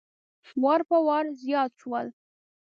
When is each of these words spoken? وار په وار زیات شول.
وار 0.63 0.81
په 0.89 0.97
وار 1.07 1.25
زیات 1.41 1.71
شول. 1.81 2.07